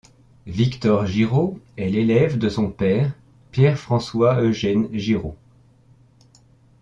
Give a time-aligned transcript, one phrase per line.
[0.47, 3.13] Victor Giraud est l'élève de son père,
[3.51, 5.37] Pierre François Eugène Giraud.